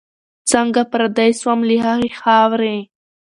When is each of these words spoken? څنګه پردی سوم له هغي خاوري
څنګه 0.51 0.81
پردی 0.91 1.31
سوم 1.41 1.59
له 1.69 1.75
هغي 1.85 2.11
خاوري 2.19 2.77